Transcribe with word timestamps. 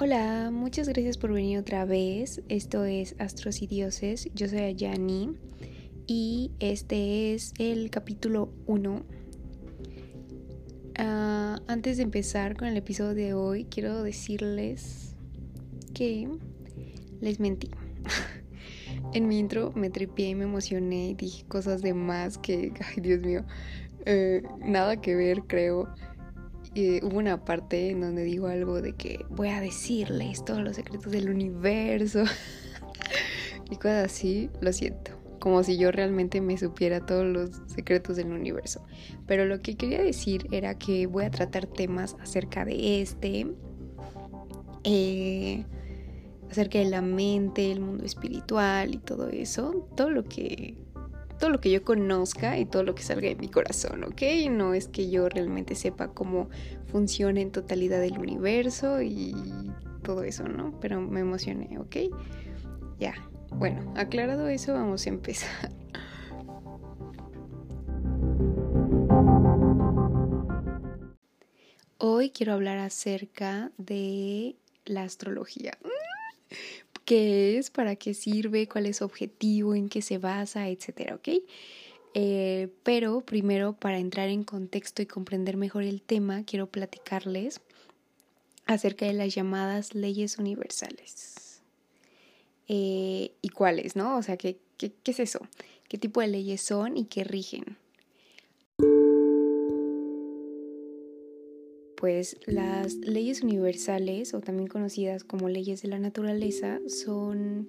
Hola, 0.00 0.50
muchas 0.52 0.88
gracias 0.88 1.18
por 1.18 1.32
venir 1.32 1.58
otra 1.58 1.84
vez. 1.84 2.40
Esto 2.48 2.84
es 2.84 3.16
Astros 3.18 3.62
y 3.62 3.66
Dioses. 3.66 4.30
Yo 4.32 4.46
soy 4.46 4.60
Ayani 4.60 5.34
y 6.06 6.52
este 6.60 7.34
es 7.34 7.52
el 7.58 7.90
capítulo 7.90 8.52
1. 8.66 9.02
Ah, 10.98 11.60
antes 11.66 11.96
de 11.96 12.04
empezar 12.04 12.56
con 12.56 12.68
el 12.68 12.76
episodio 12.76 13.12
de 13.12 13.34
hoy, 13.34 13.64
quiero 13.64 14.04
decirles 14.04 15.16
que 15.94 16.28
les 17.20 17.40
mentí. 17.40 17.68
en 19.14 19.26
mi 19.26 19.40
intro 19.40 19.72
me 19.74 19.90
tripié 19.90 20.28
y 20.28 20.34
me 20.36 20.44
emocioné 20.44 21.08
y 21.08 21.14
dije 21.14 21.44
cosas 21.48 21.82
de 21.82 21.92
más 21.92 22.38
que, 22.38 22.72
ay 22.96 23.02
Dios 23.02 23.20
mío, 23.22 23.44
eh, 24.06 24.44
nada 24.60 25.00
que 25.00 25.16
ver 25.16 25.42
creo 25.48 25.88
hubo 27.02 27.18
una 27.18 27.44
parte 27.44 27.90
en 27.90 28.00
donde 28.00 28.24
digo 28.24 28.48
algo 28.48 28.80
de 28.80 28.94
que 28.94 29.24
voy 29.30 29.48
a 29.48 29.60
decirles 29.60 30.44
todos 30.44 30.62
los 30.62 30.76
secretos 30.76 31.12
del 31.12 31.30
universo 31.30 32.24
y 33.70 33.76
cosas 33.76 34.06
así, 34.06 34.50
lo 34.60 34.72
siento, 34.72 35.12
como 35.40 35.62
si 35.62 35.76
yo 35.76 35.90
realmente 35.90 36.40
me 36.40 36.56
supiera 36.56 37.04
todos 37.04 37.26
los 37.26 37.50
secretos 37.66 38.16
del 38.16 38.32
universo. 38.32 38.84
Pero 39.26 39.44
lo 39.44 39.60
que 39.60 39.76
quería 39.76 40.02
decir 40.02 40.46
era 40.50 40.78
que 40.78 41.06
voy 41.06 41.24
a 41.24 41.30
tratar 41.30 41.66
temas 41.66 42.16
acerca 42.20 42.64
de 42.64 43.02
este, 43.02 43.46
eh, 44.84 45.64
acerca 46.50 46.78
de 46.78 46.86
la 46.86 47.02
mente, 47.02 47.70
el 47.70 47.80
mundo 47.80 48.04
espiritual 48.04 48.94
y 48.94 48.98
todo 48.98 49.28
eso, 49.28 49.88
todo 49.96 50.10
lo 50.10 50.24
que 50.24 50.76
todo 51.38 51.50
lo 51.50 51.60
que 51.60 51.70
yo 51.70 51.84
conozca 51.84 52.58
y 52.58 52.66
todo 52.66 52.82
lo 52.82 52.94
que 52.94 53.02
salga 53.02 53.28
de 53.28 53.36
mi 53.36 53.48
corazón, 53.48 54.04
¿ok? 54.04 54.22
No 54.50 54.74
es 54.74 54.88
que 54.88 55.08
yo 55.08 55.28
realmente 55.28 55.74
sepa 55.74 56.08
cómo 56.08 56.48
funciona 56.86 57.40
en 57.40 57.52
totalidad 57.52 58.02
el 58.04 58.18
universo 58.18 59.00
y 59.02 59.34
todo 60.02 60.24
eso, 60.24 60.44
¿no? 60.44 60.78
Pero 60.80 61.00
me 61.00 61.20
emocioné, 61.20 61.78
¿ok? 61.78 61.96
Ya, 62.98 63.14
bueno, 63.50 63.92
aclarado 63.96 64.48
eso, 64.48 64.74
vamos 64.74 65.06
a 65.06 65.10
empezar. 65.10 65.70
Hoy 71.98 72.30
quiero 72.30 72.52
hablar 72.52 72.78
acerca 72.78 73.72
de 73.76 74.56
la 74.84 75.02
astrología 75.02 75.72
qué 77.08 77.56
es, 77.56 77.70
para 77.70 77.96
qué 77.96 78.12
sirve, 78.12 78.68
cuál 78.68 78.84
es 78.84 78.98
su 78.98 79.04
objetivo, 79.06 79.74
en 79.74 79.88
qué 79.88 80.02
se 80.02 80.18
basa, 80.18 80.68
etcétera, 80.68 81.14
¿ok? 81.14 81.28
Eh, 82.12 82.68
pero 82.82 83.22
primero, 83.22 83.72
para 83.72 83.98
entrar 83.98 84.28
en 84.28 84.44
contexto 84.44 85.00
y 85.00 85.06
comprender 85.06 85.56
mejor 85.56 85.84
el 85.84 86.02
tema, 86.02 86.44
quiero 86.44 86.66
platicarles 86.66 87.62
acerca 88.66 89.06
de 89.06 89.14
las 89.14 89.34
llamadas 89.34 89.94
leyes 89.94 90.36
universales. 90.38 91.62
Eh, 92.68 93.32
¿Y 93.40 93.48
cuáles, 93.48 93.96
no? 93.96 94.18
O 94.18 94.22
sea, 94.22 94.36
¿qué, 94.36 94.58
qué, 94.76 94.92
qué 95.02 95.12
es 95.12 95.20
eso? 95.20 95.40
¿Qué 95.88 95.96
tipo 95.96 96.20
de 96.20 96.28
leyes 96.28 96.60
son 96.60 96.98
y 96.98 97.06
qué 97.06 97.24
rigen? 97.24 97.78
Pues 101.98 102.36
las 102.46 102.94
leyes 102.94 103.42
universales 103.42 104.32
o 104.32 104.40
también 104.40 104.68
conocidas 104.68 105.24
como 105.24 105.48
leyes 105.48 105.82
de 105.82 105.88
la 105.88 105.98
naturaleza 105.98 106.78
son 106.86 107.68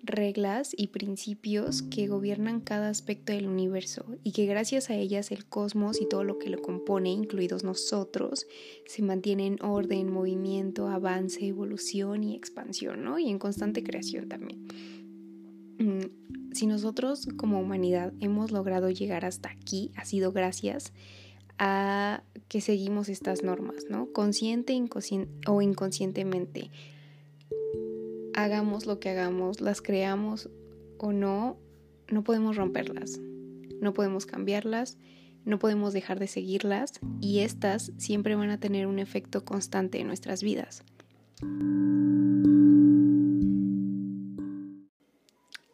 reglas 0.00 0.74
y 0.76 0.86
principios 0.88 1.82
que 1.82 2.06
gobiernan 2.06 2.60
cada 2.60 2.88
aspecto 2.88 3.32
del 3.32 3.48
universo 3.48 4.06
y 4.22 4.30
que 4.30 4.46
gracias 4.46 4.90
a 4.90 4.94
ellas 4.94 5.32
el 5.32 5.44
cosmos 5.44 6.00
y 6.00 6.08
todo 6.08 6.22
lo 6.22 6.38
que 6.38 6.50
lo 6.50 6.62
compone, 6.62 7.10
incluidos 7.10 7.64
nosotros, 7.64 8.46
se 8.86 9.02
mantiene 9.02 9.46
en 9.46 9.58
orden, 9.60 10.12
movimiento, 10.12 10.86
avance, 10.86 11.44
evolución 11.44 12.22
y 12.22 12.36
expansión, 12.36 13.02
¿no? 13.02 13.18
Y 13.18 13.28
en 13.28 13.40
constante 13.40 13.82
creación 13.82 14.28
también. 14.28 14.68
Mm, 15.80 16.54
si 16.54 16.68
nosotros 16.68 17.26
como 17.36 17.60
humanidad 17.60 18.12
hemos 18.20 18.52
logrado 18.52 18.88
llegar 18.88 19.24
hasta 19.24 19.50
aquí, 19.50 19.90
ha 19.96 20.04
sido 20.04 20.30
gracias 20.30 20.92
que 21.58 22.60
seguimos 22.60 23.08
estas 23.08 23.42
normas, 23.42 23.84
¿no? 23.90 24.12
Consciente 24.12 24.80
o 25.46 25.62
inconscientemente. 25.62 26.70
Hagamos 28.34 28.86
lo 28.86 29.00
que 29.00 29.10
hagamos, 29.10 29.60
las 29.60 29.82
creamos 29.82 30.48
o 30.98 31.12
no, 31.12 31.58
no 32.10 32.24
podemos 32.24 32.56
romperlas, 32.56 33.20
no 33.80 33.92
podemos 33.92 34.26
cambiarlas, 34.26 34.96
no 35.44 35.58
podemos 35.58 35.92
dejar 35.92 36.18
de 36.18 36.26
seguirlas 36.26 37.00
y 37.20 37.40
estas 37.40 37.92
siempre 37.96 38.36
van 38.36 38.50
a 38.50 38.60
tener 38.60 38.86
un 38.86 38.98
efecto 38.98 39.44
constante 39.44 40.00
en 40.00 40.06
nuestras 40.06 40.42
vidas. 40.42 40.84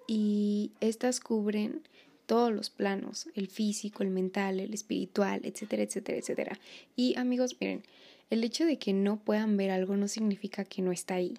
Y 0.07 0.73
estas 0.81 1.21
cubren 1.21 1.83
todos 2.27 2.53
los 2.53 2.71
planos, 2.71 3.29
el 3.35 3.49
físico, 3.49 4.03
el 4.03 4.11
mental, 4.11 4.61
el 4.61 4.75
espiritual, 4.75 5.41
etcétera, 5.45 5.83
etcétera, 5.83 6.19
etcétera. 6.19 6.59
Y 6.97 7.17
amigos, 7.17 7.57
miren, 7.61 7.83
el 8.31 8.43
hecho 8.45 8.65
de 8.65 8.79
que 8.79 8.93
no 8.93 9.19
puedan 9.19 9.57
ver 9.57 9.71
algo 9.71 9.97
no 9.97 10.09
significa 10.09 10.65
que 10.65 10.83
no 10.83 10.93
está 10.93 11.15
ahí. 11.15 11.39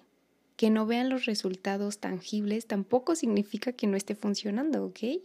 Que 0.56 0.70
no 0.70 0.86
vean 0.86 1.10
los 1.10 1.26
resultados 1.26 1.98
tangibles 1.98 2.66
tampoco 2.66 3.14
significa 3.14 3.72
que 3.72 3.86
no 3.86 3.96
esté 3.96 4.14
funcionando, 4.14 4.84
¿ok? 4.86 5.20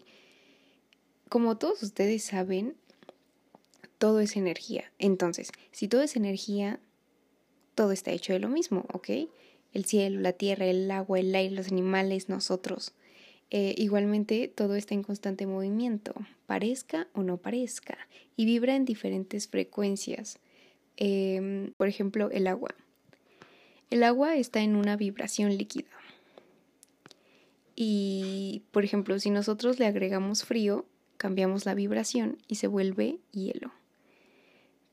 Como 1.30 1.58
todos 1.58 1.82
ustedes 1.84 2.24
saben, 2.24 2.76
todo 3.98 4.20
es 4.20 4.36
energía. 4.36 4.92
Entonces, 5.00 5.52
si 5.72 5.88
todo 5.88 6.02
es 6.02 6.16
energía, 6.16 6.80
todo 7.76 7.92
está 7.92 8.12
hecho 8.12 8.34
de 8.34 8.40
lo 8.40 8.50
mismo, 8.50 8.86
¿ok? 8.92 9.10
El 9.74 9.86
cielo, 9.86 10.20
la 10.20 10.34
tierra, 10.34 10.66
el 10.66 10.90
agua, 10.92 11.20
el 11.20 11.34
aire, 11.34 11.56
los 11.56 11.68
animales, 11.72 12.28
nosotros. 12.28 12.94
Eh, 13.54 13.76
igualmente, 13.78 14.48
todo 14.48 14.76
está 14.76 14.94
en 14.94 15.04
constante 15.04 15.46
movimiento, 15.46 16.14
parezca 16.46 17.08
o 17.14 17.22
no 17.22 17.36
parezca, 17.38 17.98
y 18.38 18.46
vibra 18.46 18.76
en 18.78 18.86
diferentes 18.86 19.50
frecuencias. 19.50 20.40
Em, 20.96 21.74
por 21.74 21.90
ejemplo, 21.90 22.32
el 22.32 22.48
agua. 22.48 22.74
El 23.90 24.04
agua 24.04 24.38
está 24.38 24.62
en 24.62 24.78
una 24.78 24.96
vibración 24.96 25.58
líquida. 25.58 25.90
Y, 27.76 28.64
por 28.72 28.86
ejemplo, 28.86 29.20
si 29.20 29.30
nosotros 29.30 29.80
le 29.80 29.86
agregamos 29.86 30.46
frío, 30.46 30.86
cambiamos 31.18 31.66
la 31.66 31.74
vibración 31.74 32.38
y 32.48 32.56
se 32.56 32.68
vuelve 32.68 33.20
hielo. 33.32 33.74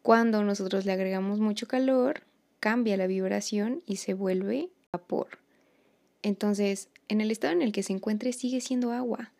Cuando 0.02 0.42
nosotros 0.42 0.84
le 0.84 0.92
agregamos 0.92 1.38
mucho 1.38 1.68
calor, 1.68 2.22
cambia 2.58 2.96
la 2.96 3.06
vibración 3.06 3.82
y 3.86 3.96
se 3.96 4.14
vuelve 4.14 4.70
vapor. 4.90 5.38
Entonces, 6.22 6.88
en 7.08 7.20
el 7.20 7.30
estado 7.30 7.52
en 7.54 7.62
el 7.62 7.72
que 7.72 7.82
se 7.82 7.92
encuentre 7.92 8.32
sigue 8.32 8.60
siendo 8.60 8.92
agua, 8.92 9.32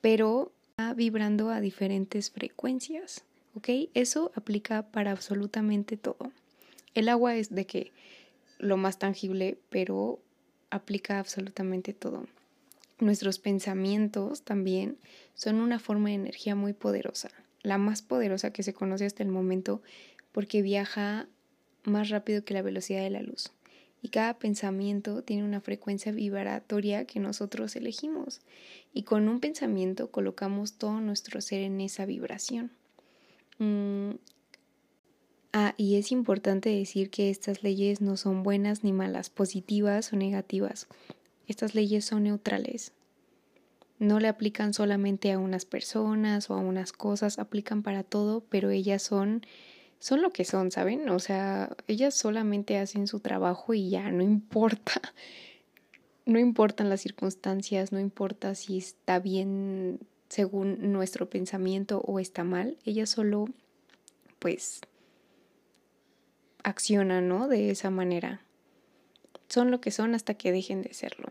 pero 0.00 0.52
va 0.80 0.94
vibrando 0.94 1.50
a 1.50 1.60
diferentes 1.60 2.30
frecuencias. 2.30 3.24
¿Ok? 3.54 3.68
Eso 3.94 4.30
aplica 4.36 4.82
para 4.90 5.10
absolutamente 5.10 5.96
todo. 5.96 6.30
El 6.94 7.08
agua 7.08 7.34
es 7.34 7.54
de 7.54 7.66
que 7.66 7.92
lo 8.58 8.76
más 8.76 8.98
tangible, 8.98 9.58
pero 9.68 10.20
aplica 10.70 11.18
absolutamente 11.18 11.92
todo. 11.92 12.26
Nuestros 13.00 13.38
pensamientos 13.38 14.42
también 14.42 14.98
son 15.34 15.60
una 15.60 15.78
forma 15.78 16.10
de 16.10 16.16
energía 16.16 16.54
muy 16.54 16.72
poderosa, 16.72 17.30
la 17.62 17.78
más 17.78 18.02
poderosa 18.02 18.52
que 18.52 18.62
se 18.62 18.74
conoce 18.74 19.06
hasta 19.06 19.22
el 19.22 19.28
momento 19.28 19.82
porque 20.32 20.62
viaja 20.62 21.28
más 21.84 22.10
rápido 22.10 22.44
que 22.44 22.54
la 22.54 22.62
velocidad 22.62 23.02
de 23.02 23.10
la 23.10 23.22
luz 23.22 23.52
y 24.02 24.08
cada 24.10 24.38
pensamiento 24.38 25.22
tiene 25.22 25.44
una 25.44 25.60
frecuencia 25.60 26.12
vibratoria 26.12 27.04
que 27.04 27.20
nosotros 27.20 27.74
elegimos 27.76 28.40
y 28.92 29.02
con 29.02 29.28
un 29.28 29.40
pensamiento 29.40 30.10
colocamos 30.10 30.74
todo 30.74 31.00
nuestro 31.00 31.40
ser 31.40 31.62
en 31.62 31.80
esa 31.80 32.06
vibración. 32.06 32.70
Mm, 33.58 34.12
ah, 35.52 35.74
y 35.76 35.96
es 35.96 36.12
importante 36.12 36.70
decir 36.70 37.10
que 37.10 37.30
estas 37.30 37.62
leyes 37.62 38.00
no 38.00 38.16
son 38.16 38.42
buenas 38.42 38.84
ni 38.84 38.92
malas, 38.92 39.30
positivas 39.30 40.12
o 40.12 40.16
negativas. 40.16 40.86
Estas 41.48 41.74
leyes 41.74 42.04
son 42.04 42.24
neutrales. 42.24 42.92
No 43.98 44.20
le 44.20 44.28
aplican 44.28 44.74
solamente 44.74 45.32
a 45.32 45.40
unas 45.40 45.64
personas 45.64 46.50
o 46.50 46.54
a 46.54 46.58
unas 46.58 46.92
cosas, 46.92 47.40
aplican 47.40 47.82
para 47.82 48.04
todo, 48.04 48.44
pero 48.48 48.70
ellas 48.70 49.02
son 49.02 49.42
son 50.00 50.22
lo 50.22 50.30
que 50.30 50.44
son, 50.44 50.70
¿saben? 50.70 51.08
O 51.10 51.18
sea, 51.18 51.76
ellas 51.86 52.14
solamente 52.14 52.78
hacen 52.78 53.06
su 53.06 53.20
trabajo 53.20 53.74
y 53.74 53.90
ya, 53.90 54.10
no 54.10 54.22
importa. 54.22 55.00
No 56.24 56.38
importan 56.38 56.90
las 56.90 57.00
circunstancias, 57.00 57.90
no 57.90 57.98
importa 57.98 58.54
si 58.54 58.76
está 58.76 59.18
bien 59.18 59.98
según 60.28 60.92
nuestro 60.92 61.30
pensamiento 61.30 62.02
o 62.02 62.20
está 62.20 62.44
mal, 62.44 62.76
ellas 62.84 63.08
solo, 63.08 63.46
pues, 64.38 64.82
accionan, 66.62 67.28
¿no? 67.28 67.48
De 67.48 67.70
esa 67.70 67.88
manera. 67.88 68.42
Son 69.48 69.70
lo 69.70 69.80
que 69.80 69.90
son 69.90 70.14
hasta 70.14 70.34
que 70.34 70.52
dejen 70.52 70.82
de 70.82 70.92
serlo. 70.92 71.28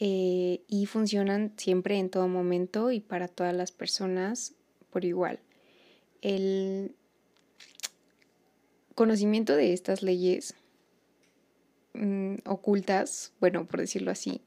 Eh, 0.00 0.62
y 0.66 0.86
funcionan 0.86 1.52
siempre 1.56 1.96
en 1.98 2.10
todo 2.10 2.26
momento 2.26 2.90
y 2.90 2.98
para 2.98 3.28
todas 3.28 3.54
las 3.54 3.70
personas 3.70 4.54
por 4.90 5.04
igual. 5.04 5.38
El 6.22 6.96
conocimiento 9.00 9.56
de 9.56 9.72
estas 9.72 10.02
leyes 10.02 10.54
mm, 11.94 12.34
ocultas, 12.44 13.32
bueno, 13.40 13.66
por 13.66 13.80
decirlo 13.80 14.10
así, 14.10 14.42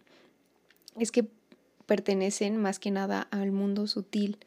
es 0.96 1.12
que 1.12 1.26
pertenecen 1.88 2.58
más 2.58 2.78
que 2.78 2.92
nada 2.92 3.22
al 3.32 3.52
mundo 3.52 3.88
sutil, 3.88 4.38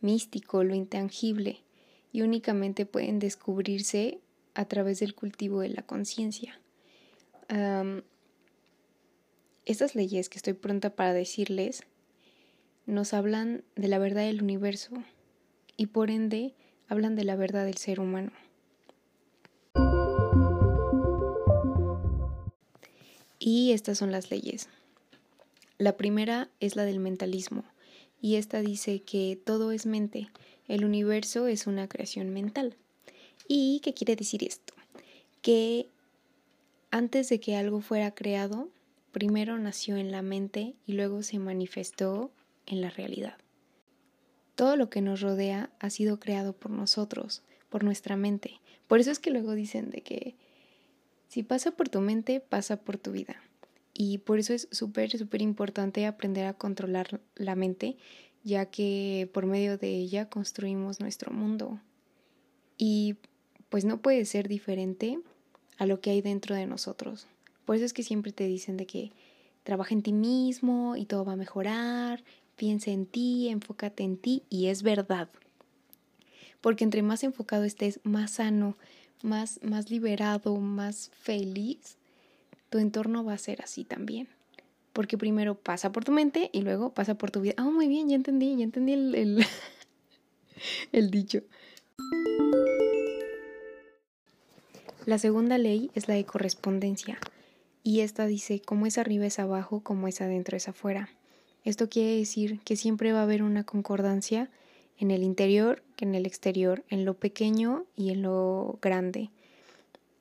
místico, 0.00 0.64
lo 0.64 0.74
intangible, 0.74 1.60
y 2.12 2.22
únicamente 2.22 2.86
pueden 2.86 3.18
descubrirse 3.18 4.20
a 4.54 4.64
través 4.64 5.00
del 5.00 5.14
cultivo 5.14 5.60
de 5.60 5.68
la 5.68 5.82
conciencia. 5.82 6.58
estas 9.66 9.94
leyes 9.94 10.30
que 10.30 10.38
estoy 10.38 10.54
pronta 10.54 10.96
para 10.96 11.12
decirles 11.12 11.82
nos 12.86 13.12
hablan 13.12 13.64
de 13.76 13.88
la 13.88 13.98
verdad 13.98 14.22
del 14.22 14.42
universo 14.42 14.92
y 15.76 15.88
por 15.88 16.10
ende 16.10 16.54
hablan 16.88 17.16
de 17.16 17.24
la 17.24 17.36
verdad 17.36 17.66
del 17.66 17.76
ser 17.76 18.00
humano. 18.00 18.32
Y 23.44 23.72
estas 23.72 23.98
son 23.98 24.12
las 24.12 24.30
leyes. 24.30 24.68
La 25.76 25.96
primera 25.96 26.48
es 26.60 26.76
la 26.76 26.84
del 26.84 27.00
mentalismo, 27.00 27.64
y 28.20 28.36
esta 28.36 28.60
dice 28.60 29.00
que 29.00 29.36
todo 29.44 29.72
es 29.72 29.84
mente, 29.84 30.28
el 30.68 30.84
universo 30.84 31.48
es 31.48 31.66
una 31.66 31.88
creación 31.88 32.30
mental. 32.30 32.76
¿Y 33.48 33.80
qué 33.80 33.94
quiere 33.94 34.14
decir 34.14 34.44
esto? 34.44 34.74
Que 35.40 35.88
antes 36.92 37.28
de 37.30 37.40
que 37.40 37.56
algo 37.56 37.80
fuera 37.80 38.14
creado, 38.14 38.68
primero 39.10 39.58
nació 39.58 39.96
en 39.96 40.12
la 40.12 40.22
mente 40.22 40.74
y 40.86 40.92
luego 40.92 41.24
se 41.24 41.40
manifestó 41.40 42.30
en 42.66 42.80
la 42.80 42.90
realidad. 42.90 43.38
Todo 44.54 44.76
lo 44.76 44.88
que 44.88 45.00
nos 45.00 45.20
rodea 45.20 45.68
ha 45.80 45.90
sido 45.90 46.20
creado 46.20 46.52
por 46.52 46.70
nosotros, 46.70 47.42
por 47.70 47.82
nuestra 47.82 48.14
mente. 48.14 48.60
Por 48.86 49.00
eso 49.00 49.10
es 49.10 49.18
que 49.18 49.32
luego 49.32 49.54
dicen 49.54 49.90
de 49.90 50.02
que 50.02 50.36
si 51.32 51.42
pasa 51.42 51.70
por 51.70 51.88
tu 51.88 52.02
mente, 52.02 52.40
pasa 52.40 52.76
por 52.76 52.98
tu 52.98 53.10
vida. 53.10 53.40
Y 53.94 54.18
por 54.18 54.38
eso 54.38 54.52
es 54.52 54.68
súper, 54.70 55.16
súper 55.16 55.40
importante 55.40 56.04
aprender 56.04 56.44
a 56.44 56.52
controlar 56.52 57.22
la 57.36 57.54
mente, 57.54 57.96
ya 58.44 58.66
que 58.66 59.30
por 59.32 59.46
medio 59.46 59.78
de 59.78 59.96
ella 59.96 60.28
construimos 60.28 61.00
nuestro 61.00 61.32
mundo. 61.32 61.80
Y 62.76 63.16
pues 63.70 63.86
no 63.86 64.02
puede 64.02 64.26
ser 64.26 64.46
diferente 64.46 65.20
a 65.78 65.86
lo 65.86 66.02
que 66.02 66.10
hay 66.10 66.20
dentro 66.20 66.54
de 66.54 66.66
nosotros. 66.66 67.26
Por 67.64 67.76
eso 67.76 67.86
es 67.86 67.94
que 67.94 68.02
siempre 68.02 68.32
te 68.32 68.44
dicen 68.44 68.76
de 68.76 68.84
que 68.84 69.10
trabaja 69.62 69.94
en 69.94 70.02
ti 70.02 70.12
mismo 70.12 70.96
y 70.96 71.06
todo 71.06 71.24
va 71.24 71.32
a 71.32 71.36
mejorar, 71.36 72.22
piensa 72.56 72.90
en 72.90 73.06
ti, 73.06 73.48
enfócate 73.48 74.02
en 74.02 74.18
ti 74.18 74.42
y 74.50 74.66
es 74.66 74.82
verdad. 74.82 75.30
Porque 76.60 76.84
entre 76.84 77.00
más 77.00 77.24
enfocado 77.24 77.64
estés, 77.64 78.00
más 78.02 78.32
sano, 78.32 78.76
más, 79.24 79.60
más 79.62 79.90
liberado, 79.90 80.56
más 80.56 81.10
feliz, 81.20 81.96
tu 82.70 82.78
entorno 82.78 83.24
va 83.24 83.34
a 83.34 83.38
ser 83.38 83.62
así 83.62 83.84
también. 83.84 84.28
Porque 84.92 85.16
primero 85.16 85.54
pasa 85.54 85.92
por 85.92 86.04
tu 86.04 86.12
mente 86.12 86.50
y 86.52 86.62
luego 86.62 86.90
pasa 86.92 87.14
por 87.14 87.30
tu 87.30 87.40
vida. 87.40 87.54
Ah, 87.56 87.64
muy 87.64 87.88
bien, 87.88 88.08
ya 88.08 88.16
entendí, 88.16 88.56
ya 88.56 88.64
entendí 88.64 88.92
el, 88.92 89.46
el 90.92 91.10
dicho. 91.10 91.42
La 95.06 95.18
segunda 95.18 95.58
ley 95.58 95.90
es 95.94 96.08
la 96.08 96.14
de 96.14 96.24
correspondencia. 96.24 97.18
Y 97.82 98.00
esta 98.00 98.26
dice, 98.26 98.60
como 98.60 98.86
es 98.86 98.98
arriba 98.98 99.26
es 99.26 99.38
abajo, 99.38 99.80
como 99.80 100.06
es 100.06 100.20
adentro 100.20 100.56
es 100.56 100.68
afuera. 100.68 101.08
Esto 101.64 101.88
quiere 101.88 102.16
decir 102.16 102.60
que 102.60 102.76
siempre 102.76 103.12
va 103.12 103.20
a 103.20 103.22
haber 103.24 103.42
una 103.42 103.64
concordancia 103.64 104.50
en 104.98 105.10
el 105.10 105.22
interior 105.22 105.82
que 105.96 106.04
en 106.04 106.14
el 106.14 106.26
exterior, 106.26 106.84
en 106.88 107.04
lo 107.04 107.14
pequeño 107.14 107.84
y 107.96 108.10
en 108.10 108.22
lo 108.22 108.78
grande, 108.80 109.30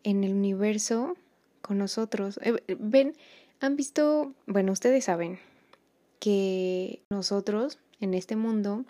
en 0.04 0.24
el 0.24 0.34
universo 0.34 1.16
con 1.62 1.78
nosotros. 1.78 2.40
Eh, 2.44 2.58
ven, 2.80 3.16
han 3.60 3.76
visto, 3.76 4.34
bueno, 4.48 4.72
ustedes 4.72 5.06
saben 5.06 5.40
que 6.20 7.02
nosotros 7.10 7.80
en 8.00 8.14
este 8.14 8.36
mundo 8.36 8.86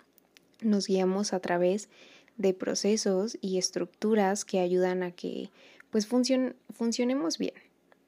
nos 0.60 0.86
guiamos 0.86 1.32
a 1.32 1.40
través 1.40 1.88
de 2.36 2.54
procesos 2.54 3.36
y 3.40 3.58
estructuras 3.58 4.44
que 4.44 4.60
ayudan 4.60 5.02
a 5.02 5.10
que 5.10 5.50
pues 5.90 6.06
funcionemos 6.06 7.36
bien, 7.38 7.54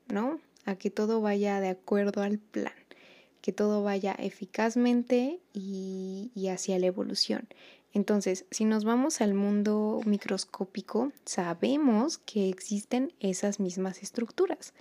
¿no? 0.08 0.40
A 0.64 0.76
que 0.76 0.90
todo 0.90 1.20
vaya 1.20 1.60
de 1.60 1.68
acuerdo 1.68 2.22
al 2.22 2.38
plan 2.38 2.72
que 3.44 3.52
todo 3.52 3.82
vaya 3.82 4.16
eficazmente 4.18 5.38
y, 5.52 6.30
hacia 6.50 6.78
la 6.78 6.86
evolución. 6.86 7.46
Entonces, 7.92 8.46
si 8.50 8.64
nos 8.64 8.86
vamos 8.86 9.20
al 9.20 9.34
mundo 9.34 10.00
microscópico, 10.06 11.12
sabemos 11.26 12.16
que 12.16 12.48
existen 12.48 13.12
esas 13.20 13.60
mismas 13.60 14.02
estructuras. 14.02 14.72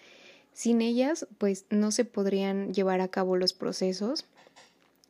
Sin 0.54 0.82
ellas, 0.82 1.28
pues 1.40 1.66
no 1.72 1.92
se 1.92 2.06
podrían 2.06 2.74
llevar 2.74 3.02
a 3.02 3.10
cabo 3.10 3.36
los 3.36 3.52
procesos 3.52 4.24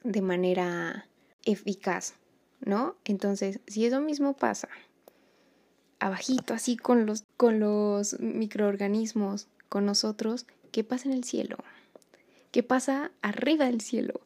de 0.04 0.24
manera 0.24 1.06
eficaz, 1.46 2.16
¿no? 2.60 2.96
Entonces, 3.06 3.60
si 3.68 3.86
eso 3.86 4.02
mismo 4.02 4.34
pasa 4.34 4.68
abajito, 6.00 6.56
así 6.56 6.76
con 6.76 7.06
los, 7.06 7.24
con 7.38 7.60
los 7.60 8.20
microorganismos, 8.20 9.48
con 9.70 9.86
nosotros, 9.86 10.48
¿qué 10.72 10.84
pasa 10.84 11.08
en 11.08 11.14
el 11.14 11.24
cielo? 11.24 11.58
¿Qué 12.54 12.62
pasa 12.62 13.12
arriba 13.24 13.66
del 13.66 13.82
cielo? 13.82 14.22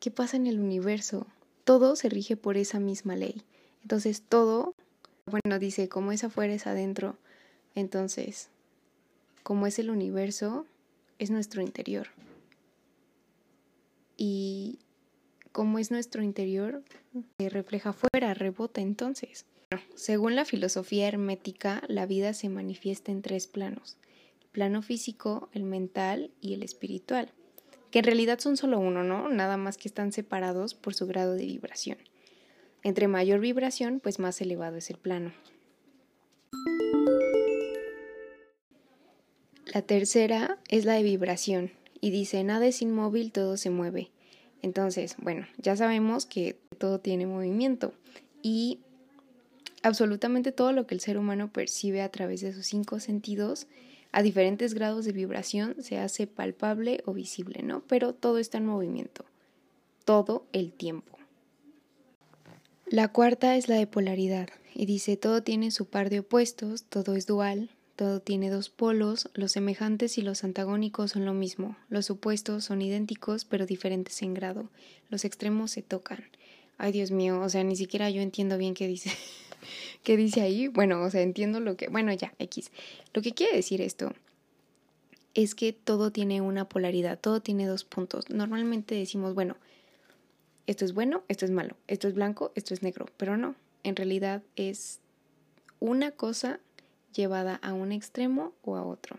¿Qué 0.00 0.10
pasa 0.10 0.38
en 0.38 0.46
el 0.46 0.58
universo? 0.58 1.26
Todo 1.64 1.94
se 1.94 2.08
rige 2.08 2.38
por 2.38 2.56
esa 2.56 2.80
misma 2.80 3.16
ley. 3.16 3.42
Entonces 3.82 4.22
todo, 4.26 4.74
bueno, 5.26 5.58
dice, 5.58 5.90
como 5.90 6.10
es 6.10 6.24
afuera 6.24 6.54
es 6.54 6.66
adentro. 6.66 7.18
Entonces, 7.74 8.48
como 9.42 9.66
es 9.66 9.78
el 9.78 9.90
universo, 9.90 10.64
es 11.18 11.30
nuestro 11.30 11.60
interior. 11.60 12.06
Y 14.16 14.78
como 15.52 15.78
es 15.78 15.90
nuestro 15.90 16.22
interior, 16.22 16.82
se 17.38 17.50
refleja 17.50 17.90
afuera, 17.90 18.32
rebota 18.32 18.80
entonces. 18.80 19.44
según 19.94 20.34
la 20.34 20.46
filosofía 20.46 21.06
hermética, 21.06 21.82
la 21.88 22.06
vida 22.06 22.32
se 22.32 22.48
manifiesta 22.48 23.12
en 23.12 23.20
tres 23.20 23.46
planos 23.46 23.98
plano 24.58 24.82
físico, 24.82 25.48
el 25.52 25.62
mental 25.62 26.32
y 26.40 26.52
el 26.52 26.64
espiritual, 26.64 27.30
que 27.92 28.00
en 28.00 28.06
realidad 28.06 28.40
son 28.40 28.56
solo 28.56 28.80
uno, 28.80 29.04
¿no? 29.04 29.28
Nada 29.28 29.56
más 29.56 29.76
que 29.76 29.86
están 29.86 30.10
separados 30.10 30.74
por 30.74 30.94
su 30.94 31.06
grado 31.06 31.34
de 31.34 31.46
vibración. 31.46 31.96
Entre 32.82 33.06
mayor 33.06 33.38
vibración, 33.38 34.00
pues 34.00 34.18
más 34.18 34.40
elevado 34.40 34.76
es 34.76 34.90
el 34.90 34.96
plano. 34.96 35.32
La 39.72 39.82
tercera 39.82 40.58
es 40.68 40.84
la 40.84 40.94
de 40.94 41.04
vibración 41.04 41.70
y 42.00 42.10
dice, 42.10 42.42
nada 42.42 42.66
es 42.66 42.82
inmóvil, 42.82 43.30
todo 43.30 43.56
se 43.56 43.70
mueve. 43.70 44.10
Entonces, 44.60 45.14
bueno, 45.18 45.46
ya 45.58 45.76
sabemos 45.76 46.26
que 46.26 46.58
todo 46.78 46.98
tiene 46.98 47.26
movimiento 47.26 47.94
y 48.42 48.80
absolutamente 49.84 50.50
todo 50.50 50.72
lo 50.72 50.88
que 50.88 50.96
el 50.96 51.00
ser 51.00 51.16
humano 51.16 51.52
percibe 51.52 52.02
a 52.02 52.08
través 52.08 52.40
de 52.40 52.52
sus 52.52 52.66
cinco 52.66 52.98
sentidos 52.98 53.68
a 54.12 54.22
diferentes 54.22 54.74
grados 54.74 55.04
de 55.04 55.12
vibración 55.12 55.76
se 55.80 55.98
hace 55.98 56.26
palpable 56.26 57.02
o 57.04 57.12
visible, 57.12 57.62
¿no? 57.62 57.82
Pero 57.86 58.14
todo 58.14 58.38
está 58.38 58.58
en 58.58 58.66
movimiento, 58.66 59.24
todo 60.04 60.46
el 60.52 60.72
tiempo. 60.72 61.18
La 62.86 63.08
cuarta 63.08 63.56
es 63.56 63.68
la 63.68 63.76
de 63.76 63.86
polaridad 63.86 64.48
y 64.74 64.86
dice 64.86 65.16
todo 65.16 65.42
tiene 65.42 65.70
su 65.70 65.86
par 65.86 66.08
de 66.08 66.20
opuestos, 66.20 66.84
todo 66.84 67.14
es 67.16 67.26
dual, 67.26 67.70
todo 67.96 68.20
tiene 68.20 68.48
dos 68.48 68.70
polos, 68.70 69.28
los 69.34 69.52
semejantes 69.52 70.16
y 70.16 70.22
los 70.22 70.42
antagónicos 70.44 71.10
son 71.10 71.26
lo 71.26 71.34
mismo, 71.34 71.76
los 71.90 72.10
opuestos 72.10 72.64
son 72.64 72.80
idénticos 72.80 73.44
pero 73.44 73.66
diferentes 73.66 74.22
en 74.22 74.32
grado, 74.32 74.70
los 75.10 75.26
extremos 75.26 75.72
se 75.72 75.82
tocan. 75.82 76.24
Ay 76.78 76.92
Dios 76.92 77.10
mío, 77.10 77.40
o 77.40 77.48
sea, 77.48 77.62
ni 77.64 77.76
siquiera 77.76 78.08
yo 78.08 78.22
entiendo 78.22 78.56
bien 78.56 78.72
qué 78.72 78.86
dice. 78.86 79.10
¿Qué 80.02 80.16
dice 80.16 80.40
ahí? 80.40 80.68
Bueno, 80.68 81.02
o 81.02 81.10
sea, 81.10 81.22
entiendo 81.22 81.60
lo 81.60 81.76
que, 81.76 81.88
bueno, 81.88 82.12
ya, 82.12 82.34
X. 82.38 82.70
Lo 83.14 83.22
que 83.22 83.32
quiere 83.32 83.56
decir 83.56 83.80
esto 83.80 84.12
es 85.34 85.54
que 85.54 85.72
todo 85.72 86.10
tiene 86.10 86.40
una 86.40 86.68
polaridad, 86.68 87.18
todo 87.18 87.40
tiene 87.40 87.66
dos 87.66 87.84
puntos. 87.84 88.28
Normalmente 88.30 88.94
decimos, 88.94 89.34
bueno, 89.34 89.56
esto 90.66 90.84
es 90.84 90.92
bueno, 90.92 91.22
esto 91.28 91.44
es 91.44 91.50
malo, 91.50 91.76
esto 91.86 92.08
es 92.08 92.14
blanco, 92.14 92.52
esto 92.54 92.74
es 92.74 92.82
negro, 92.82 93.06
pero 93.16 93.36
no, 93.36 93.54
en 93.84 93.96
realidad 93.96 94.42
es 94.56 95.00
una 95.80 96.10
cosa 96.10 96.60
llevada 97.14 97.54
a 97.62 97.72
un 97.72 97.92
extremo 97.92 98.52
o 98.62 98.76
a 98.76 98.84
otro. 98.84 99.18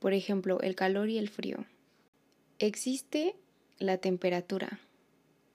Por 0.00 0.12
ejemplo, 0.12 0.60
el 0.60 0.74
calor 0.74 1.08
y 1.08 1.18
el 1.18 1.28
frío. 1.28 1.64
Existe 2.58 3.36
la 3.78 3.98
temperatura, 3.98 4.80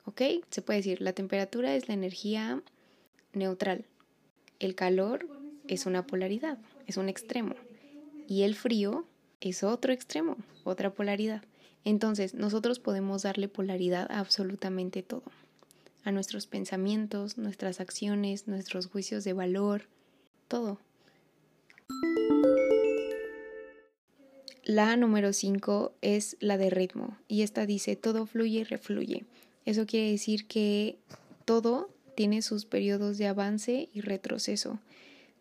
¿ok? 0.06 0.22
Se 0.50 0.62
puede 0.62 0.80
decir, 0.80 1.02
la 1.02 1.14
temperatura 1.14 1.76
es 1.76 1.88
la 1.88 1.94
energía 1.94 2.62
neutral. 3.34 3.86
El 4.62 4.76
calor 4.76 5.28
es 5.68 5.88
una 5.88 6.06
polaridad, 6.06 6.60
es 6.86 6.98
un 6.98 7.10
extremo. 7.10 7.56
Y 8.28 8.44
el 8.44 8.54
frío 8.54 9.08
es 9.40 9.64
otro 9.64 9.92
extremo, 9.92 10.38
otra 10.64 10.94
polaridad. 10.94 11.42
Entonces, 11.84 12.36
nosotros 12.36 12.78
podemos 12.78 13.24
darle 13.24 13.48
polaridad 13.48 14.06
a 14.12 14.20
absolutamente 14.20 15.02
todo. 15.02 15.24
A 16.04 16.12
nuestros 16.12 16.46
pensamientos, 16.46 17.40
nuestras 17.40 17.80
acciones, 17.80 18.48
nuestros 18.48 18.86
juicios 18.86 19.24
de 19.24 19.34
valor, 19.34 19.88
todo. 20.48 20.78
La 24.64 24.96
número 24.96 25.34
5 25.34 25.96
es 26.02 26.38
la 26.40 26.60
de 26.60 26.70
ritmo 26.70 27.18
y 27.28 27.42
esta 27.42 27.66
dice 27.66 27.96
todo 27.96 28.28
fluye 28.28 28.60
y 28.60 28.64
refluye. 28.64 29.26
Eso 29.66 29.88
quiere 29.88 30.12
decir 30.12 30.46
que 30.46 31.00
todo 31.46 31.90
tiene 32.22 32.44
sus 32.44 32.66
periodos 32.66 33.18
de 33.18 33.26
avance 33.26 33.90
y 33.96 34.02
retroceso. 34.02 34.78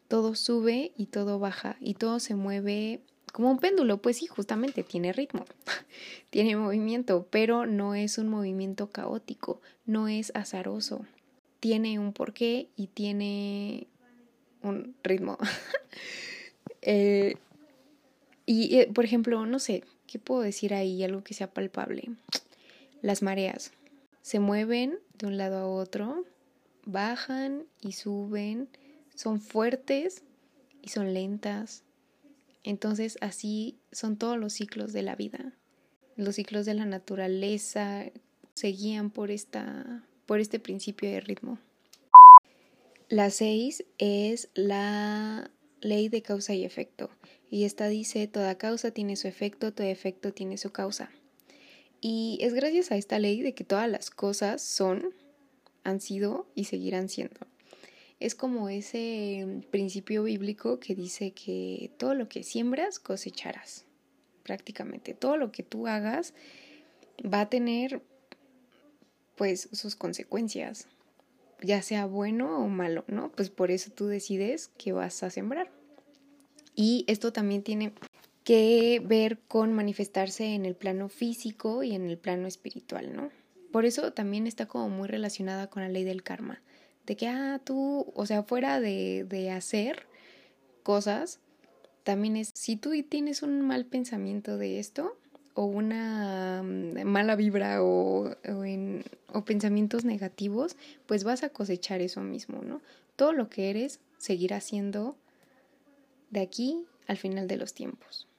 Todo 0.08 0.34
sube 0.34 0.92
y 0.96 1.04
todo 1.08 1.38
baja 1.38 1.76
y 1.78 1.92
todo 1.92 2.20
se 2.20 2.34
mueve 2.34 3.00
como 3.34 3.50
un 3.50 3.58
péndulo, 3.58 4.00
pues 4.00 4.16
sí, 4.16 4.26
justamente 4.26 4.82
tiene 4.82 5.12
ritmo, 5.12 5.44
tiene 6.30 6.56
movimiento, 6.56 7.26
pero 7.28 7.66
no 7.66 7.94
es 7.94 8.16
un 8.16 8.28
movimiento 8.28 8.88
caótico, 8.90 9.60
no 9.84 10.08
es 10.08 10.32
azaroso. 10.34 11.04
Tiene 11.60 11.98
un 11.98 12.14
porqué 12.14 12.70
y 12.76 12.86
tiene 12.86 13.86
un 14.62 14.94
ritmo. 15.04 15.36
Eh, 16.82 17.36
y, 18.46 18.78
eh, 18.78 18.90
por 18.94 19.04
ejemplo, 19.04 19.44
no 19.44 19.58
sé, 19.58 19.84
¿qué 20.06 20.18
puedo 20.18 20.40
decir 20.40 20.72
ahí? 20.72 21.04
Algo 21.04 21.22
que 21.22 21.34
sea 21.34 21.52
palpable. 21.52 22.08
Las 23.02 23.20
mareas 23.20 23.72
se 24.22 24.40
mueven 24.40 24.98
de 25.18 25.26
un 25.26 25.36
lado 25.36 25.58
a 25.58 25.66
otro, 25.66 26.24
bajan 26.84 27.64
y 27.80 27.92
suben, 27.92 28.68
son 29.14 29.40
fuertes 29.40 30.22
y 30.82 30.88
son 30.88 31.14
lentas. 31.14 31.84
Entonces 32.62 33.18
así 33.20 33.78
son 33.92 34.16
todos 34.16 34.38
los 34.38 34.52
ciclos 34.52 34.92
de 34.92 35.02
la 35.02 35.16
vida. 35.16 35.54
Los 36.16 36.36
ciclos 36.36 36.66
de 36.66 36.74
la 36.74 36.84
naturaleza 36.84 38.04
se 38.54 38.68
guían 38.68 39.10
por, 39.10 39.30
esta, 39.30 40.04
por 40.26 40.40
este 40.40 40.58
principio 40.58 41.10
de 41.10 41.20
ritmo. 41.20 41.58
La 43.08 43.30
seis 43.30 43.84
es 43.98 44.50
la 44.54 45.50
ley 45.80 46.08
de 46.08 46.22
causa 46.22 46.54
y 46.54 46.64
efecto. 46.64 47.10
Y 47.50 47.64
esta 47.64 47.88
dice, 47.88 48.28
toda 48.28 48.56
causa 48.56 48.92
tiene 48.92 49.16
su 49.16 49.26
efecto, 49.26 49.72
todo 49.72 49.86
efecto 49.86 50.32
tiene 50.32 50.58
su 50.58 50.70
causa. 50.70 51.10
Y 52.00 52.38
es 52.40 52.54
gracias 52.54 52.92
a 52.92 52.96
esta 52.96 53.18
ley 53.18 53.42
de 53.42 53.54
que 53.54 53.64
todas 53.64 53.90
las 53.90 54.10
cosas 54.10 54.62
son, 54.62 55.12
han 55.84 56.00
sido 56.00 56.46
y 56.54 56.64
seguirán 56.64 57.08
siendo. 57.08 57.40
Es 58.18 58.34
como 58.34 58.68
ese 58.68 59.62
principio 59.70 60.24
bíblico 60.24 60.78
que 60.78 60.94
dice 60.94 61.32
que 61.32 61.90
todo 61.96 62.14
lo 62.14 62.28
que 62.28 62.42
siembras 62.42 62.98
cosecharás. 62.98 63.86
Prácticamente 64.42 65.14
todo 65.14 65.36
lo 65.36 65.52
que 65.52 65.62
tú 65.62 65.86
hagas 65.86 66.34
va 67.22 67.42
a 67.42 67.48
tener 67.48 68.02
pues 69.36 69.70
sus 69.72 69.96
consecuencias, 69.96 70.86
ya 71.62 71.80
sea 71.80 72.04
bueno 72.04 72.62
o 72.62 72.68
malo, 72.68 73.04
¿no? 73.06 73.32
Pues 73.32 73.48
por 73.48 73.70
eso 73.70 73.90
tú 73.90 74.06
decides 74.06 74.70
qué 74.76 74.92
vas 74.92 75.22
a 75.22 75.30
sembrar. 75.30 75.70
Y 76.74 77.04
esto 77.08 77.32
también 77.32 77.62
tiene 77.62 77.94
que 78.44 79.00
ver 79.04 79.38
con 79.38 79.72
manifestarse 79.72 80.54
en 80.54 80.66
el 80.66 80.74
plano 80.74 81.08
físico 81.08 81.82
y 81.82 81.94
en 81.94 82.06
el 82.08 82.18
plano 82.18 82.48
espiritual, 82.48 83.14
¿no? 83.14 83.30
Por 83.72 83.84
eso 83.84 84.12
también 84.12 84.46
está 84.46 84.66
como 84.66 84.88
muy 84.88 85.08
relacionada 85.08 85.68
con 85.68 85.82
la 85.82 85.88
ley 85.88 86.04
del 86.04 86.22
karma, 86.22 86.60
de 87.06 87.16
que, 87.16 87.28
ah, 87.28 87.60
tú, 87.62 88.12
o 88.14 88.26
sea, 88.26 88.42
fuera 88.42 88.80
de, 88.80 89.24
de 89.28 89.50
hacer 89.50 90.06
cosas, 90.82 91.40
también 92.02 92.36
es, 92.36 92.50
si 92.54 92.76
tú 92.76 92.90
tienes 93.08 93.42
un 93.42 93.60
mal 93.60 93.86
pensamiento 93.86 94.58
de 94.58 94.78
esto, 94.80 95.16
o 95.54 95.64
una 95.64 96.62
mm, 96.62 97.04
mala 97.04 97.36
vibra 97.36 97.82
o, 97.82 98.30
o, 98.30 98.64
o 99.32 99.44
pensamientos 99.44 100.04
negativos, 100.04 100.76
pues 101.06 101.24
vas 101.24 101.42
a 101.42 101.50
cosechar 101.50 102.00
eso 102.00 102.20
mismo, 102.22 102.62
¿no? 102.62 102.80
Todo 103.16 103.32
lo 103.32 103.48
que 103.48 103.70
eres 103.70 104.00
seguirá 104.18 104.60
siendo 104.60 105.16
de 106.30 106.40
aquí 106.40 106.86
al 107.06 107.16
final 107.16 107.48
de 107.48 107.56
los 107.56 107.74
tiempos. 107.74 108.29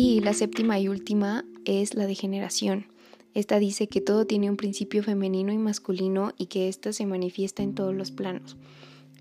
Y 0.00 0.20
la 0.20 0.32
séptima 0.32 0.78
y 0.78 0.86
última 0.86 1.44
es 1.64 1.94
la 1.94 2.06
degeneración. 2.06 2.86
Esta 3.34 3.58
dice 3.58 3.88
que 3.88 4.00
todo 4.00 4.28
tiene 4.28 4.48
un 4.48 4.56
principio 4.56 5.02
femenino 5.02 5.52
y 5.52 5.58
masculino 5.58 6.34
y 6.38 6.46
que 6.46 6.68
ésta 6.68 6.92
se 6.92 7.04
manifiesta 7.04 7.64
en 7.64 7.74
todos 7.74 7.92
los 7.92 8.12
planos. 8.12 8.56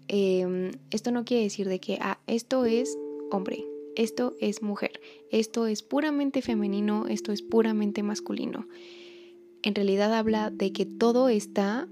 Em, 0.07 0.74
esto 0.91 1.10
no 1.10 1.25
quiere 1.25 1.41
decir 1.41 1.67
de 1.67 1.79
que, 1.79 1.98
ah, 2.00 2.19
esto 2.27 2.65
es 2.65 2.96
hombre, 3.31 3.65
esto 3.96 4.36
es 4.39 4.62
mujer, 4.62 5.01
esto 5.31 5.65
es 5.65 5.81
puramente 5.81 6.43
femenino, 6.43 7.07
esto 7.07 7.31
es 7.31 7.41
puramente 7.41 8.03
masculino. 8.03 8.67
En 9.63 9.74
realidad 9.74 10.13
habla 10.13 10.51
de 10.51 10.74
que 10.74 10.86
todo 10.86 11.27
está 11.27 11.88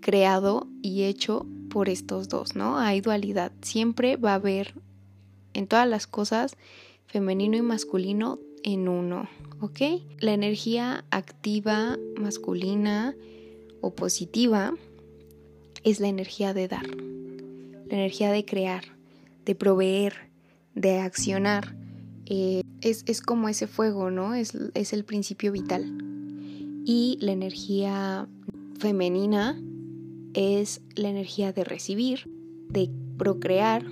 creado 0.00 0.68
y 0.80 1.02
hecho 1.02 1.44
por 1.70 1.88
estos 1.88 2.28
dos, 2.28 2.54
¿no? 2.54 2.78
Hay 2.78 3.00
dualidad. 3.00 3.50
Siempre 3.62 4.16
va 4.16 4.30
a 4.30 4.36
haber 4.36 4.74
en 5.54 5.66
todas 5.66 5.88
las 5.88 6.06
cosas 6.06 6.56
femenino 7.12 7.58
y 7.58 7.62
masculino 7.62 8.38
en 8.64 8.88
uno, 8.88 9.28
¿ok? 9.60 9.80
La 10.20 10.32
energía 10.32 11.04
activa 11.10 11.98
masculina 12.16 13.14
o 13.82 13.94
positiva 13.94 14.72
es 15.84 16.00
la 16.00 16.08
energía 16.08 16.54
de 16.54 16.68
dar, 16.68 16.86
la 16.86 17.94
energía 17.94 18.32
de 18.32 18.46
crear, 18.46 18.84
de 19.44 19.54
proveer, 19.54 20.30
de 20.74 21.00
accionar. 21.00 21.76
Eh, 22.24 22.62
es, 22.80 23.04
es, 23.06 23.20
como 23.20 23.50
ese 23.50 23.66
fuego, 23.66 24.10
¿no? 24.10 24.34
Es, 24.34 24.56
es 24.72 24.94
el 24.94 25.04
principio 25.04 25.52
vital. 25.52 25.84
Y 26.86 27.18
la 27.20 27.32
energía 27.32 28.26
femenina 28.78 29.60
es 30.32 30.80
la 30.94 31.10
energía 31.10 31.52
de 31.52 31.64
recibir, 31.64 32.30
de 32.70 32.90
procrear, 33.18 33.84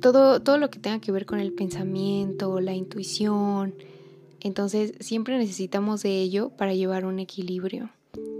todo, 0.00 0.40
todo 0.40 0.58
lo 0.58 0.70
que 0.70 0.78
tenga 0.78 1.00
que 1.00 1.12
ver 1.12 1.26
con 1.26 1.40
el 1.40 1.52
pensamiento, 1.52 2.60
la 2.60 2.74
intuición. 2.74 3.74
Entonces 4.40 4.94
siempre 5.00 5.38
necesitamos 5.38 6.02
de 6.02 6.20
ello 6.20 6.50
para 6.50 6.74
llevar 6.74 7.06
un 7.06 7.18
equilibrio. 7.18 7.90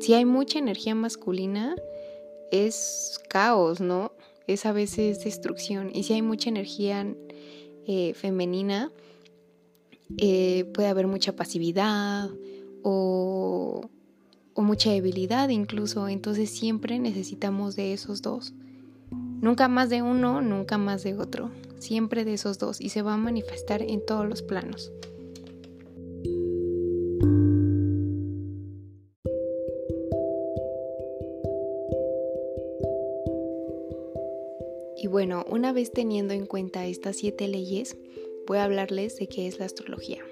Si 0.01 0.15
hay 0.15 0.25
mucha 0.25 0.59
energía 0.59 0.95
masculina, 0.95 1.75
es 2.51 3.21
caos, 3.29 3.81
¿no? 3.81 4.13
Es 4.47 4.67
a 4.67 4.73
veces 4.73 5.25
destrucción. 5.25 5.91
Y 5.95 6.05
si 6.05 6.15
hay 6.15 6.23
mucha 6.23 6.51
energía 6.51 7.07
eh, 7.87 8.15
femenina, 8.15 8.91
eh, 10.19 10.65
puede 10.75 10.89
haber 10.89 11.07
mucha 11.07 11.35
pasividad 11.35 12.31
o 12.83 13.89
o 14.55 14.63
mucha 14.63 14.91
debilidad 14.91 15.49
incluso, 15.49 16.09
entonces 16.09 16.49
siempre 16.51 16.99
necesitamos 16.99 17.77
de 17.77 17.93
esos 17.93 18.23
dos. 18.23 18.55
Nunca 19.41 19.69
más 19.69 19.91
de 19.91 20.03
uno, 20.03 20.41
nunca 20.41 20.79
más 20.79 21.03
de 21.03 21.15
otro, 21.15 21.51
siempre 21.79 22.25
de 22.25 22.35
esos 22.35 22.59
dos 22.59 22.81
y 22.81 22.89
se 22.89 23.03
va 23.03 23.15
a 23.15 23.19
manifestar 23.19 23.83
en 23.83 24.05
todos 24.05 24.27
los 24.29 24.43
planos. 24.43 24.93
Y 34.97 35.07
bueno, 35.07 35.45
una 35.51 35.73
vez 35.73 35.93
teniendo 35.93 36.33
en 36.33 36.47
cuenta 36.47 36.87
estas 36.87 37.17
siete 37.17 37.47
leyes, 37.47 37.97
voy 38.47 38.57
a 38.59 38.65
hablarles 38.65 39.17
de 39.17 39.29
qué 39.29 39.47
es 39.47 39.59
la 39.59 39.67
astrología. 39.67 40.23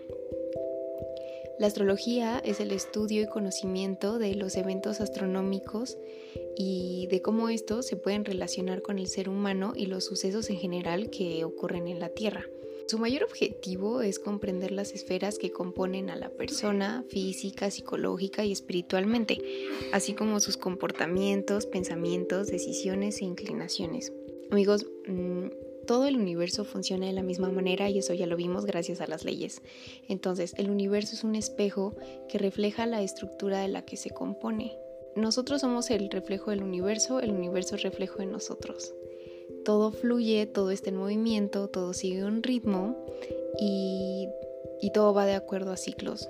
La 1.62 1.68
astrología 1.68 2.42
es 2.44 2.58
el 2.58 2.72
estudio 2.72 3.22
y 3.22 3.28
conocimiento 3.28 4.18
de 4.18 4.34
los 4.34 4.56
eventos 4.56 5.00
astronómicos 5.00 5.96
y 6.56 7.06
de 7.08 7.22
cómo 7.22 7.50
estos 7.50 7.86
se 7.86 7.94
pueden 7.94 8.24
relacionar 8.24 8.82
con 8.82 8.98
el 8.98 9.06
ser 9.06 9.28
humano 9.28 9.72
y 9.76 9.86
los 9.86 10.04
sucesos 10.04 10.50
en 10.50 10.56
general 10.56 11.08
que 11.08 11.44
ocurren 11.44 11.86
en 11.86 12.00
la 12.00 12.08
Tierra. 12.08 12.44
Su 12.88 12.98
mayor 12.98 13.22
objetivo 13.22 14.02
es 14.02 14.18
comprender 14.18 14.72
las 14.72 14.90
esferas 14.90 15.38
que 15.38 15.52
componen 15.52 16.10
a 16.10 16.16
la 16.16 16.30
persona 16.30 17.04
física, 17.08 17.70
psicológica 17.70 18.44
y 18.44 18.50
espiritualmente, 18.50 19.40
así 19.92 20.14
como 20.14 20.40
sus 20.40 20.56
comportamientos, 20.56 21.66
pensamientos, 21.66 22.48
decisiones 22.48 23.22
e 23.22 23.24
inclinaciones. 23.24 24.12
Amigos, 24.50 24.84
mm, 25.06 25.46
todo 25.86 26.06
el 26.06 26.16
universo 26.16 26.64
funciona 26.64 27.06
de 27.06 27.12
la 27.12 27.22
misma 27.22 27.50
manera 27.50 27.88
y 27.90 27.98
eso 27.98 28.14
ya 28.14 28.26
lo 28.26 28.36
vimos 28.36 28.66
gracias 28.66 29.00
a 29.00 29.06
las 29.06 29.24
leyes. 29.24 29.62
Entonces, 30.08 30.54
el 30.56 30.70
universo 30.70 31.14
es 31.14 31.24
un 31.24 31.34
espejo 31.34 31.94
que 32.28 32.38
refleja 32.38 32.86
la 32.86 33.02
estructura 33.02 33.60
de 33.60 33.68
la 33.68 33.84
que 33.84 33.96
se 33.96 34.10
compone. 34.10 34.76
Nosotros 35.16 35.60
somos 35.60 35.90
el 35.90 36.10
reflejo 36.10 36.50
del 36.50 36.62
universo, 36.62 37.20
el 37.20 37.32
universo 37.32 37.76
es 37.76 37.82
reflejo 37.82 38.18
de 38.18 38.26
nosotros. 38.26 38.94
Todo 39.64 39.92
fluye, 39.92 40.46
todo 40.46 40.70
está 40.70 40.90
en 40.90 40.96
movimiento, 40.96 41.68
todo 41.68 41.92
sigue 41.92 42.24
un 42.24 42.42
ritmo 42.42 42.96
y, 43.58 44.28
y 44.80 44.92
todo 44.92 45.12
va 45.12 45.26
de 45.26 45.34
acuerdo 45.34 45.72
a 45.72 45.76
ciclos 45.76 46.28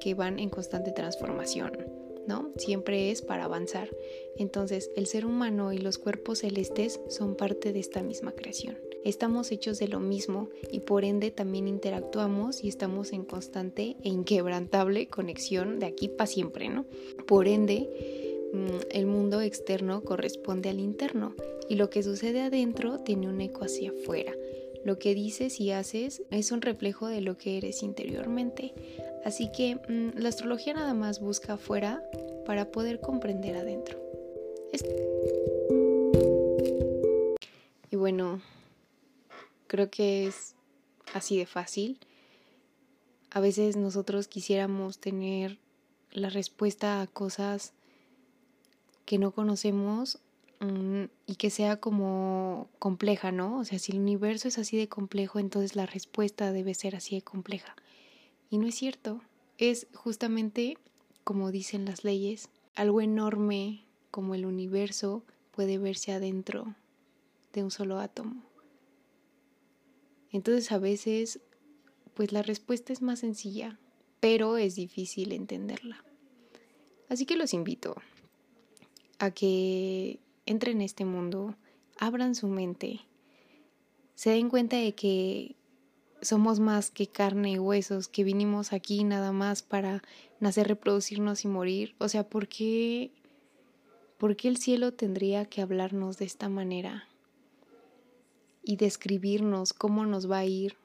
que 0.00 0.14
van 0.14 0.38
en 0.38 0.50
constante 0.50 0.90
transformación. 0.90 2.04
¿no? 2.26 2.50
Siempre 2.56 3.10
es 3.10 3.22
para 3.22 3.44
avanzar. 3.44 3.88
Entonces, 4.36 4.90
el 4.96 5.06
ser 5.06 5.26
humano 5.26 5.72
y 5.72 5.78
los 5.78 5.98
cuerpos 5.98 6.40
celestes 6.40 7.00
son 7.08 7.36
parte 7.36 7.72
de 7.72 7.80
esta 7.80 8.02
misma 8.02 8.32
creación. 8.32 8.78
Estamos 9.04 9.52
hechos 9.52 9.78
de 9.78 9.88
lo 9.88 10.00
mismo 10.00 10.48
y 10.72 10.80
por 10.80 11.04
ende 11.04 11.30
también 11.30 11.68
interactuamos 11.68 12.64
y 12.64 12.68
estamos 12.68 13.12
en 13.12 13.24
constante 13.24 13.96
e 14.02 14.08
inquebrantable 14.08 15.08
conexión 15.08 15.78
de 15.78 15.86
aquí 15.86 16.08
para 16.08 16.26
siempre, 16.26 16.70
¿no? 16.70 16.86
Por 17.26 17.46
ende, 17.46 17.86
mm, 18.54 18.96
el 18.96 19.06
mundo 19.06 19.42
externo 19.42 20.02
corresponde 20.02 20.70
al 20.70 20.80
interno 20.80 21.34
y 21.68 21.74
lo 21.74 21.90
que 21.90 22.02
sucede 22.02 22.40
adentro 22.40 22.98
tiene 22.98 23.28
un 23.28 23.42
eco 23.42 23.64
hacia 23.64 23.90
afuera. 23.90 24.32
Lo 24.84 24.98
que 24.98 25.14
dices 25.14 25.60
y 25.60 25.70
haces 25.70 26.22
es 26.30 26.50
un 26.50 26.62
reflejo 26.62 27.06
de 27.06 27.20
lo 27.20 27.36
que 27.36 27.58
eres 27.58 27.82
interiormente. 27.82 28.72
Así 29.24 29.50
que 29.52 29.76
mm, 29.76 30.18
la 30.18 30.30
astrología 30.30 30.72
nada 30.72 30.94
más 30.94 31.20
busca 31.20 31.54
afuera 31.54 32.02
para 32.46 32.70
poder 32.70 33.00
comprender 33.00 33.56
adentro. 33.56 33.98
Creo 39.74 39.90
que 39.90 40.28
es 40.28 40.54
así 41.14 41.36
de 41.36 41.46
fácil. 41.46 41.98
A 43.30 43.40
veces 43.40 43.74
nosotros 43.74 44.28
quisiéramos 44.28 45.00
tener 45.00 45.58
la 46.12 46.30
respuesta 46.30 47.00
a 47.00 47.08
cosas 47.08 47.72
que 49.04 49.18
no 49.18 49.32
conocemos 49.32 50.20
mm, 50.60 51.06
y 51.26 51.34
que 51.34 51.50
sea 51.50 51.80
como 51.80 52.68
compleja, 52.78 53.32
¿no? 53.32 53.58
O 53.58 53.64
sea, 53.64 53.80
si 53.80 53.90
el 53.90 53.98
universo 53.98 54.46
es 54.46 54.58
así 54.58 54.76
de 54.76 54.88
complejo, 54.88 55.40
entonces 55.40 55.74
la 55.74 55.86
respuesta 55.86 56.52
debe 56.52 56.72
ser 56.74 56.94
así 56.94 57.16
de 57.16 57.22
compleja. 57.22 57.74
Y 58.50 58.58
no 58.58 58.68
es 58.68 58.76
cierto. 58.76 59.22
Es 59.58 59.88
justamente, 59.92 60.78
como 61.24 61.50
dicen 61.50 61.84
las 61.84 62.04
leyes, 62.04 62.48
algo 62.76 63.00
enorme 63.00 63.82
como 64.12 64.36
el 64.36 64.46
universo 64.46 65.24
puede 65.50 65.78
verse 65.78 66.12
adentro 66.12 66.76
de 67.52 67.64
un 67.64 67.72
solo 67.72 67.98
átomo. 67.98 68.53
Entonces 70.34 70.72
a 70.72 70.78
veces, 70.78 71.38
pues 72.12 72.32
la 72.32 72.42
respuesta 72.42 72.92
es 72.92 73.02
más 73.02 73.20
sencilla, 73.20 73.78
pero 74.18 74.56
es 74.56 74.74
difícil 74.74 75.30
entenderla. 75.30 76.04
Así 77.08 77.24
que 77.24 77.36
los 77.36 77.54
invito 77.54 77.94
a 79.20 79.30
que 79.30 80.18
entren 80.44 80.78
en 80.78 80.82
este 80.82 81.04
mundo, 81.04 81.54
abran 82.00 82.34
su 82.34 82.48
mente, 82.48 83.02
se 84.16 84.30
den 84.30 84.50
cuenta 84.50 84.76
de 84.76 84.96
que 84.96 85.54
somos 86.20 86.58
más 86.58 86.90
que 86.90 87.06
carne 87.06 87.52
y 87.52 87.58
huesos, 87.60 88.08
que 88.08 88.24
vinimos 88.24 88.72
aquí 88.72 89.04
nada 89.04 89.30
más 89.30 89.62
para 89.62 90.02
nacer, 90.40 90.66
reproducirnos 90.66 91.44
y 91.44 91.48
morir. 91.48 91.94
O 91.98 92.08
sea, 92.08 92.28
¿por 92.28 92.48
qué, 92.48 93.12
¿por 94.18 94.34
qué 94.34 94.48
el 94.48 94.56
cielo 94.56 94.92
tendría 94.94 95.44
que 95.44 95.62
hablarnos 95.62 96.18
de 96.18 96.24
esta 96.24 96.48
manera? 96.48 97.08
Y 98.64 98.76
describirnos 98.76 99.72
cómo 99.72 100.06
nos 100.06 100.30
va 100.30 100.38
a 100.38 100.46
ir, 100.46 100.76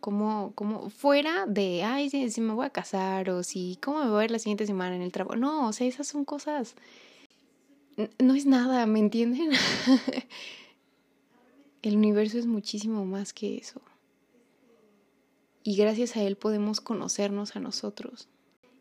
cómo, 0.00 0.52
cómo 0.54 0.90
fuera 0.90 1.46
de, 1.46 1.84
ay, 1.84 2.10
si, 2.10 2.40
me 2.40 2.52
voy 2.52 2.66
a 2.66 2.70
casar 2.70 3.30
o 3.30 3.42
si, 3.42 3.78
cómo 3.82 4.04
me 4.04 4.10
voy 4.10 4.22
a 4.22 4.24
ir 4.24 4.30
la 4.32 4.38
siguiente 4.38 4.66
semana 4.66 4.96
en 4.96 5.02
el 5.02 5.12
trabajo. 5.12 5.36
No, 5.36 5.68
o 5.68 5.72
sea, 5.72 5.86
esas 5.86 6.08
son 6.08 6.24
cosas 6.24 6.74
no 8.18 8.34
es 8.34 8.46
nada, 8.46 8.86
¿me 8.86 8.98
entienden? 8.98 9.50
El 11.82 11.96
universo 11.96 12.38
es 12.38 12.46
muchísimo 12.46 13.04
más 13.04 13.32
que 13.32 13.56
eso. 13.56 13.80
Y 15.64 15.76
gracias 15.76 16.16
a 16.16 16.22
él 16.22 16.36
podemos 16.36 16.80
conocernos 16.80 17.56
a 17.56 17.60
nosotros. 17.60 18.28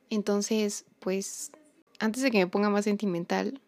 Entonces, 0.10 0.86
pues, 1.00 1.52
antes 2.00 2.24
de 2.24 2.32
que 2.32 2.40
me 2.40 2.48
ponga 2.48 2.70
más 2.70 2.86
sentimental, 2.86 3.60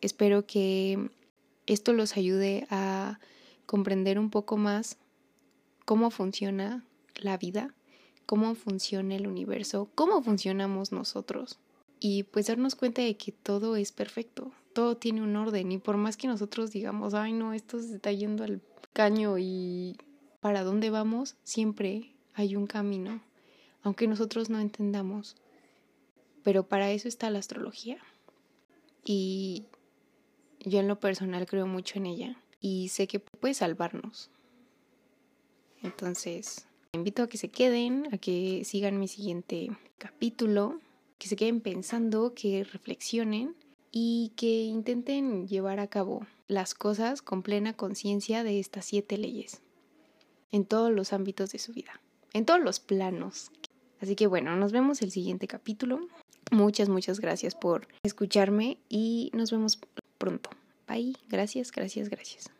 espero 0.00 0.46
que 0.46 1.10
esto 1.68 1.92
los 1.92 2.16
ayude 2.16 2.66
a 2.70 3.20
comprender 3.66 4.18
un 4.18 4.30
poco 4.30 4.56
más 4.56 4.96
cómo 5.84 6.10
funciona 6.10 6.84
la 7.16 7.36
vida, 7.36 7.74
cómo 8.26 8.54
funciona 8.54 9.14
el 9.14 9.26
universo, 9.26 9.88
cómo 9.94 10.22
funcionamos 10.22 10.92
nosotros 10.92 11.58
y 12.00 12.24
pues 12.24 12.46
darnos 12.46 12.74
cuenta 12.74 13.02
de 13.02 13.16
que 13.16 13.32
todo 13.32 13.76
es 13.76 13.92
perfecto, 13.92 14.52
todo 14.72 14.96
tiene 14.96 15.22
un 15.22 15.36
orden 15.36 15.72
y 15.72 15.78
por 15.78 15.96
más 15.96 16.16
que 16.16 16.28
nosotros 16.28 16.70
digamos, 16.70 17.14
ay 17.14 17.32
no, 17.32 17.52
esto 17.52 17.80
se 17.80 17.96
está 17.96 18.12
yendo 18.12 18.44
al 18.44 18.60
caño 18.92 19.38
y 19.38 19.96
para 20.40 20.62
dónde 20.62 20.90
vamos, 20.90 21.36
siempre 21.44 22.12
hay 22.34 22.56
un 22.56 22.66
camino, 22.66 23.20
aunque 23.82 24.06
nosotros 24.06 24.48
no 24.48 24.60
entendamos. 24.60 25.36
Pero 26.44 26.66
para 26.66 26.92
eso 26.92 27.08
está 27.08 27.28
la 27.30 27.40
astrología. 27.40 27.98
Y 29.04 29.64
yo 30.60 30.80
en 30.80 30.88
lo 30.88 31.00
personal 31.00 31.46
creo 31.46 31.66
mucho 31.66 31.98
en 31.98 32.06
ella 32.06 32.36
y 32.60 32.88
sé 32.88 33.06
que 33.06 33.20
puede 33.20 33.54
salvarnos. 33.54 34.30
Entonces, 35.82 36.66
invito 36.92 37.22
a 37.22 37.28
que 37.28 37.38
se 37.38 37.48
queden, 37.48 38.08
a 38.12 38.18
que 38.18 38.64
sigan 38.64 38.98
mi 38.98 39.08
siguiente 39.08 39.70
capítulo 39.98 40.80
que 41.18 41.28
se 41.28 41.36
queden 41.36 41.60
pensando, 41.60 42.32
que 42.34 42.64
reflexionen 42.64 43.54
y 43.90 44.32
que 44.36 44.64
intenten 44.64 45.48
llevar 45.48 45.80
a 45.80 45.88
cabo 45.88 46.26
las 46.46 46.74
cosas 46.74 47.22
con 47.22 47.42
plena 47.42 47.74
conciencia 47.74 48.44
de 48.44 48.60
estas 48.60 48.84
siete 48.86 49.18
leyes 49.18 49.60
en 50.50 50.64
todos 50.64 50.92
los 50.92 51.12
ámbitos 51.12 51.50
de 51.52 51.58
su 51.58 51.72
vida, 51.72 52.00
en 52.32 52.46
todos 52.46 52.60
los 52.60 52.80
planos. 52.80 53.50
Así 54.00 54.14
que 54.14 54.26
bueno, 54.26 54.56
nos 54.56 54.72
vemos 54.72 55.02
el 55.02 55.10
siguiente 55.10 55.48
capítulo. 55.48 56.00
Muchas, 56.50 56.88
muchas 56.88 57.20
gracias 57.20 57.54
por 57.54 57.88
escucharme 58.02 58.78
y 58.88 59.30
nos 59.34 59.50
vemos 59.50 59.78
pronto. 60.18 60.50
Bye. 60.86 61.16
Gracias, 61.28 61.70
gracias, 61.70 62.08
gracias. 62.08 62.50